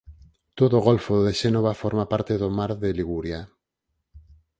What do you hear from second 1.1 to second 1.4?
de